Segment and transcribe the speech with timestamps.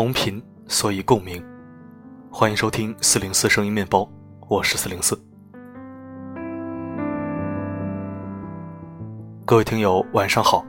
[0.00, 1.44] 同频，所以共鸣。
[2.32, 4.10] 欢迎收听四零四声音面包，
[4.48, 5.14] 我是四零四。
[9.44, 10.64] 各位听友，晚上好！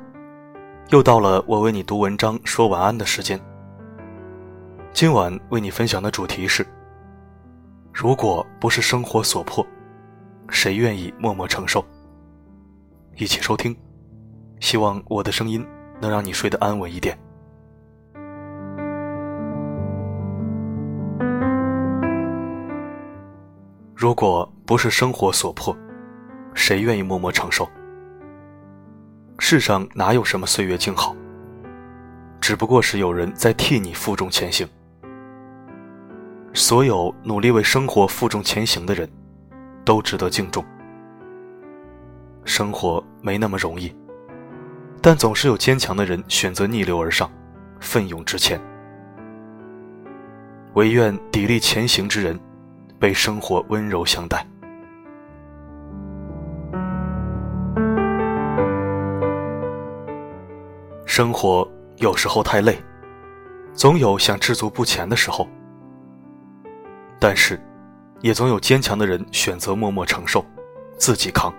[0.90, 3.40] 又到了我为你读文章、说晚安的时间。
[4.92, 6.68] 今晚为你分享的主题是：
[7.94, 9.66] 如果不是生活所迫，
[10.50, 11.82] 谁愿意默默承受？
[13.16, 13.74] 一起收听，
[14.60, 15.66] 希望我的声音
[16.02, 17.18] 能让你睡得安稳一点。
[24.02, 25.78] 如果不是生活所迫，
[26.56, 27.70] 谁愿意默默承受？
[29.38, 31.16] 世上哪有什么岁月静好？
[32.40, 34.68] 只不过是有人在替你负重前行。
[36.52, 39.08] 所有努力为生活负重前行的人，
[39.86, 40.66] 都值得敬重。
[42.44, 43.96] 生活没那么容易，
[45.00, 47.32] 但总是有坚强的人选择逆流而上，
[47.80, 48.60] 奋勇直前。
[50.74, 52.40] 唯愿砥砺前行之人。
[53.02, 54.46] 被生活温柔相待。
[61.08, 62.78] 生活有时候太累，
[63.74, 65.48] 总有想知足不前的时候。
[67.20, 67.60] 但是，
[68.20, 70.46] 也总有坚强的人选择默默承受，
[70.96, 71.52] 自己扛。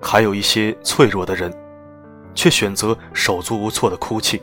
[0.00, 1.52] 还有一些脆弱的人，
[2.36, 4.40] 却选择手足无措的哭泣。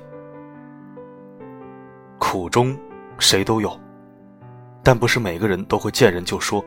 [2.17, 2.77] 苦中，
[3.19, 3.79] 谁都有。
[4.83, 6.63] 但不是每个人都会见人就说。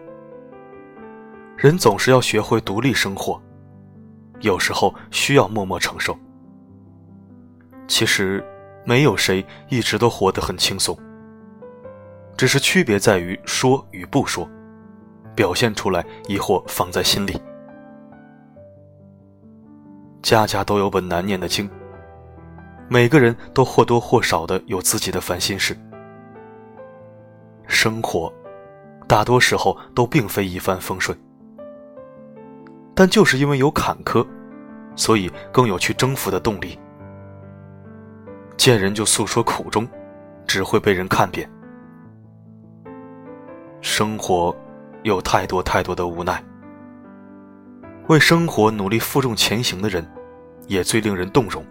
[1.56, 3.40] 人总是要学会独立生活，
[4.40, 6.16] 有时候需要默默承受。
[7.86, 8.44] 其实，
[8.84, 10.96] 没有谁一直都活得很轻松，
[12.36, 14.48] 只是区别在于说与不说，
[15.36, 17.40] 表现出来亦或放在心里。
[20.22, 21.68] 家家都有本难念的经，
[22.88, 25.76] 每个人都或多或少的有自己的烦心事。
[27.66, 28.32] 生活，
[29.06, 31.16] 大多时候都并非一帆风顺，
[32.94, 34.26] 但就是因为有坎坷，
[34.94, 36.78] 所以更有去征服的动力。
[38.56, 39.88] 见人就诉说苦衷，
[40.46, 41.50] 只会被人看扁。
[43.80, 44.54] 生活
[45.02, 46.42] 有太多太多的无奈，
[48.08, 50.06] 为生活努力负重前行的人，
[50.68, 51.64] 也最令人动容。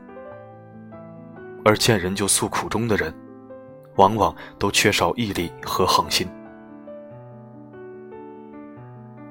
[1.63, 3.13] 而见人就诉苦衷的人。
[3.95, 6.27] 往往都缺少毅力和恒心，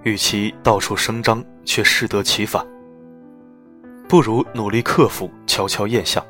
[0.02, 2.66] 与其到处声张却适得其反，
[4.08, 6.22] 不如努力克服，悄悄咽下。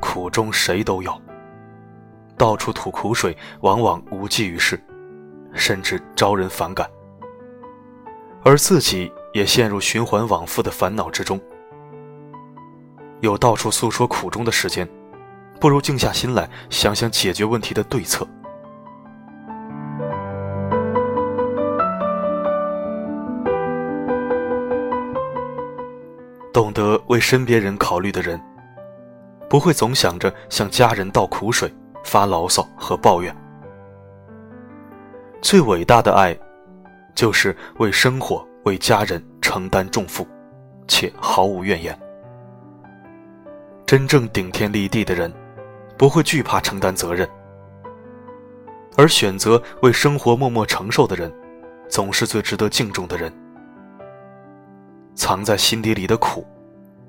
[0.00, 1.12] 苦中谁都有，
[2.36, 4.80] 到处吐苦水，往往无济于事，
[5.52, 6.88] 甚至招人反感，
[8.44, 11.40] 而自己也陷入循环往复的烦恼之中。
[13.20, 14.88] 有到处诉说苦衷的时间。
[15.60, 18.26] 不如静下心来想想解决问题的对策。
[26.52, 28.40] 懂得为身边人考虑的人，
[29.48, 31.70] 不会总想着向家人倒苦水、
[32.02, 33.34] 发牢骚和抱怨。
[35.42, 36.34] 最伟大的爱，
[37.14, 40.26] 就是为生活、为家人承担重负，
[40.88, 41.98] 且毫无怨言。
[43.84, 45.32] 真正顶天立地的人。
[45.96, 47.28] 不会惧怕承担责任，
[48.96, 51.32] 而选择为生活默默承受的人，
[51.88, 53.32] 总是最值得敬重的人。
[55.14, 56.46] 藏在心底里的苦，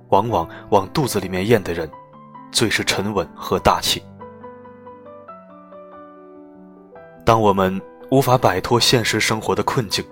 [0.09, 1.89] 往往往肚子里面咽的人，
[2.51, 4.01] 最是沉稳和大气。
[7.25, 10.05] 当我们无法摆脱现实生活的困境，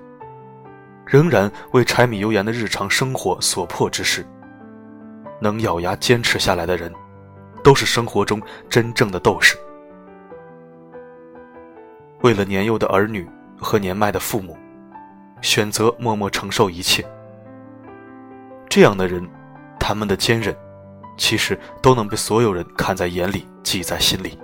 [1.06, 4.26] 仍然为柴米油盐的日常生活所迫之时，
[5.40, 6.94] 能咬牙坚持下来的人。
[7.66, 8.40] 都是生活中
[8.70, 9.58] 真正的斗士。
[12.22, 13.28] 为了年幼的儿女
[13.58, 14.56] 和年迈的父母，
[15.42, 17.04] 选择默默承受一切。
[18.70, 19.28] 这样的人，
[19.80, 20.56] 他们的坚韧，
[21.18, 24.38] 其实都能被所有人看在眼里，记在心里。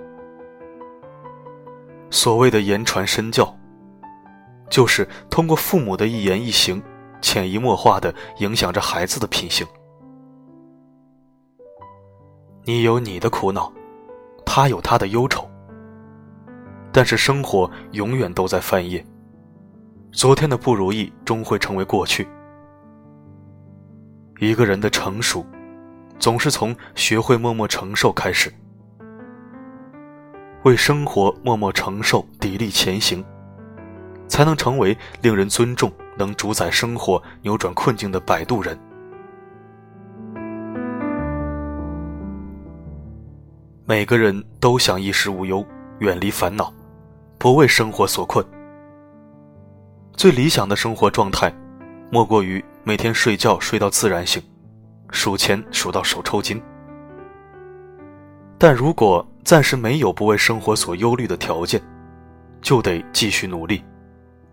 [2.10, 3.56] 所谓的言传身教，
[4.68, 6.82] 就是通过父母的一言一行，
[7.20, 9.64] 潜移默化的影响着孩子的品行。
[12.64, 13.72] 你有你的苦恼，
[14.46, 15.50] 他有他的忧愁。
[16.92, 19.04] 但是生活永远都在翻页，
[20.12, 22.28] 昨天的不如意终会成为过去。
[24.38, 25.44] 一个人的成熟，
[26.20, 28.52] 总是从学会默默承受开始。
[30.62, 33.24] 为生活默默承受、砥砺前行，
[34.28, 38.78] 才能成为令人尊重、能主宰生活、扭转困境的摆渡人。
[43.84, 45.64] 每个人都想衣食无忧，
[45.98, 46.72] 远离烦恼，
[47.36, 48.44] 不为生活所困。
[50.12, 51.52] 最理想的生活状态，
[52.08, 54.40] 莫过于每天睡觉睡到自然醒，
[55.10, 56.62] 数钱数到手抽筋。
[58.56, 61.82] 但如果暂时没有不为生活所忧虑的条件，
[62.60, 63.82] 就得继续努力，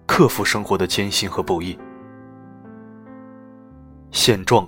[0.08, 1.78] 克服生活的艰辛和不易。
[4.10, 4.68] 现状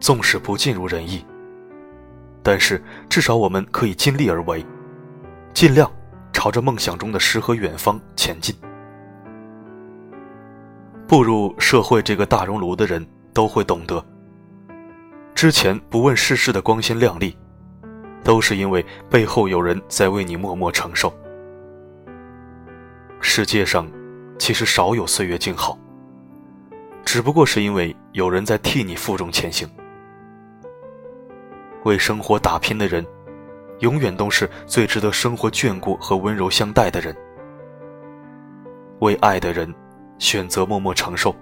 [0.00, 1.24] 纵使不尽如人意，
[2.42, 4.64] 但是至少我们可以尽力而为，
[5.54, 5.90] 尽量
[6.32, 8.54] 朝着梦想中的诗和远方前进。
[11.06, 14.04] 步入社会这个大熔炉的人都会懂得，
[15.34, 17.36] 之前不问世事的光鲜亮丽，
[18.24, 21.12] 都是因为背后有人在为你默默承受。
[23.20, 23.88] 世界上
[24.38, 25.78] 其实少有岁月静好。
[27.04, 29.68] 只不过是因为有人在替你负重前行。
[31.84, 33.04] 为生活打拼的人，
[33.80, 37.16] 永远都是最值得生活眷顾和温柔相待的人。
[39.00, 39.74] 为爱的人，
[40.18, 41.34] 选择默默承受，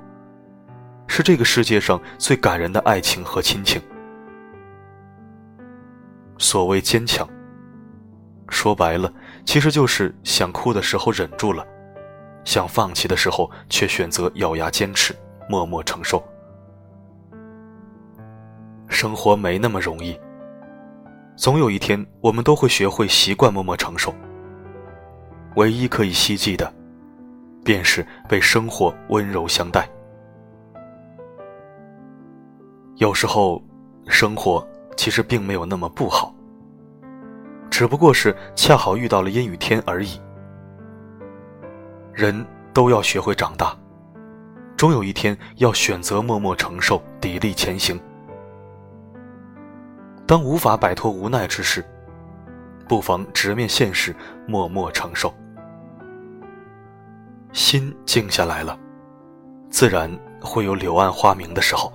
[1.07, 3.81] 是这个世界上最感人的爱情和亲情。
[6.39, 7.29] 所谓坚强，
[8.49, 9.13] 说白了，
[9.45, 11.67] 其实就是想哭的时候忍住了，
[12.45, 15.15] 想放弃的时候却选择咬牙坚持。
[15.51, 16.23] 默默承受，
[18.89, 20.19] 生活没那么容易。
[21.41, 24.15] 总有一天，我们都会学会习惯默默承受。
[25.57, 26.71] 唯一可以希冀的，
[27.65, 29.89] 便是被生活温柔相待。
[32.97, 33.63] 有时候，
[34.07, 34.63] 生活
[34.99, 36.35] 其实并没有那么不好，
[37.71, 40.21] 只不过是恰好遇到了阴雨天而已。
[42.13, 42.45] 人
[42.75, 43.75] 都要学会长大。
[44.77, 47.99] 终有一天要选择默默承受，砥砺前行。
[50.31, 51.85] 当无法摆脱无奈之时，
[52.89, 54.15] 不妨直面现实，
[54.47, 55.35] 默默承受。
[57.53, 58.79] 心静下来了，
[59.71, 60.09] 自然
[60.41, 61.93] 会有柳暗花明的时候。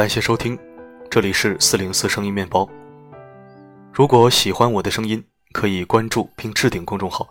[0.00, 0.58] 感谢收听，
[1.10, 2.66] 这里是四零四声音面包。
[3.92, 7.28] 如果喜欢我的声音，可以关注并置顶公众号。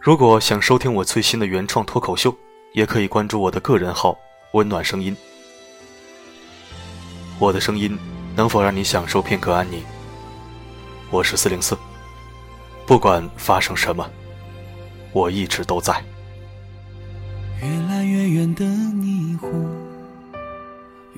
[0.00, 2.32] 如果想收听我最新的原创脱口秀，
[2.74, 4.16] 也可以关注我的个人号
[4.54, 5.16] “温暖声音”。
[7.40, 7.98] 我的声音
[8.36, 9.82] 能否让你享受片刻安宁？
[11.10, 11.76] 我是四零四，
[12.86, 14.08] 不管发生什么，
[15.12, 15.92] 我一直都在。
[17.60, 18.64] 越来越远的。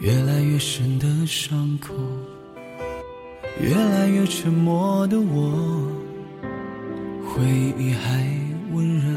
[0.03, 1.95] 越来越深的伤口，
[3.61, 5.87] 越来越沉默的我，
[7.25, 7.45] 回
[7.79, 8.27] 忆还
[8.73, 9.17] 温热。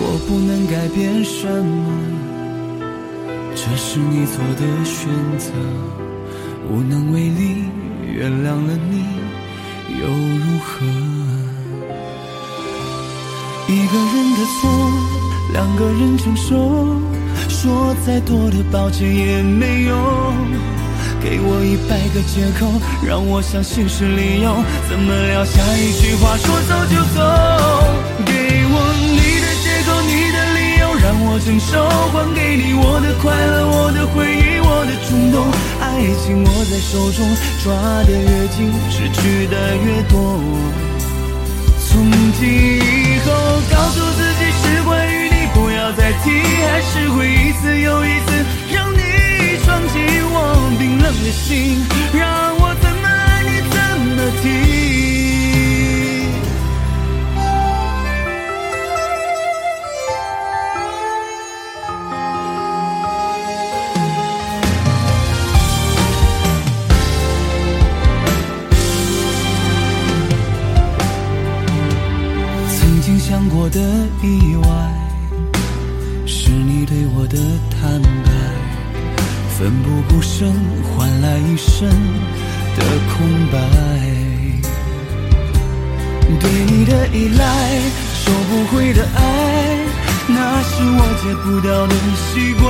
[0.00, 1.92] 我不能改变什么，
[3.54, 5.06] 这是你做的选
[5.36, 5.52] 择，
[6.70, 7.64] 无能为力。
[8.14, 9.04] 原谅了你
[10.00, 10.86] 又如何？
[13.68, 14.60] 一个人的错，
[15.52, 17.21] 两个人承受。
[17.62, 19.96] 说再多的抱歉也没用，
[21.22, 22.66] 给我一百个借口，
[23.06, 24.50] 让我相信是理由。
[24.90, 27.22] 怎么聊下一句话，说走就走？
[28.26, 28.34] 给
[28.66, 31.86] 我你的借口，你的理由，让我承受。
[32.10, 35.46] 还给你我的快乐，我的回忆，我的冲动。
[35.78, 37.22] 爱情握在手中，
[37.62, 37.70] 抓
[38.02, 40.18] 得越紧，失去的越多。
[41.86, 42.10] 从
[42.40, 42.82] 今
[47.52, 48.32] 一次又一次
[48.72, 48.98] 让你
[49.62, 50.36] 闯进我
[50.78, 51.84] 冰冷的心，
[52.18, 53.76] 让我怎么爱你怎
[54.16, 54.42] 么听。
[72.78, 73.78] 曾经想过的
[74.22, 75.01] 意外。
[80.22, 80.54] 奋不顾身
[80.94, 81.88] 换来一生
[82.76, 83.18] 的空
[83.50, 83.58] 白。
[86.40, 87.44] 对你的依赖，
[88.24, 89.20] 收不回的爱，
[90.28, 92.64] 那是我戒不掉的习惯。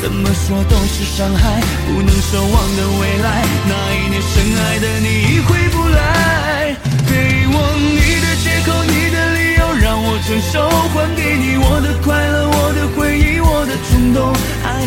[0.00, 6.74] 怎么说都是伤害，不能奢望的未来，那一年深爱的你已回不来。
[7.06, 7.12] 给
[7.52, 11.58] 我你的借口，你的理由，让我承受，还给你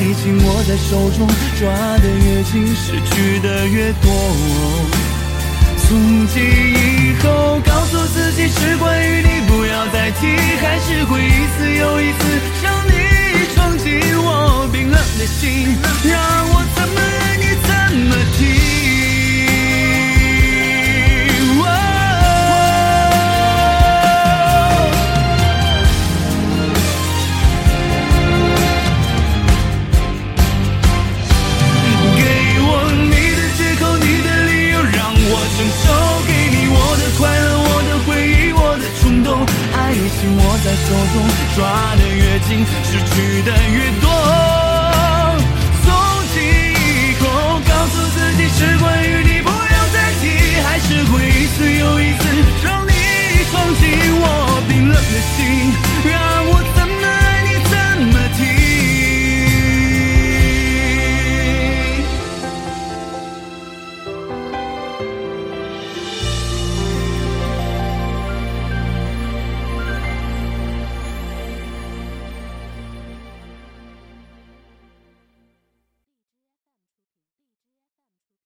[0.03, 0.33] 已经。
[0.45, 1.27] 握在手中，
[1.60, 1.69] 抓
[2.00, 4.12] 得越紧，失去的越多。
[5.88, 10.27] 从今以后，告诉自己是关于你，不要再提，
[10.62, 12.19] 还是会一次又一次
[12.62, 12.93] 向你
[13.55, 15.23] 闯进我冰冷的
[40.24, 41.15] 紧握在手中，
[41.53, 41.60] 抓
[41.98, 44.08] 得越紧，失去的越多。
[45.84, 45.86] 从
[46.34, 50.24] 今以后，告诉自己是关于你，不要再提，
[50.63, 52.24] 还是会一次又一次
[52.63, 52.92] 让你
[53.51, 53.84] 闯进
[54.15, 55.38] 我冰冷的心。
[56.10, 56.33] 让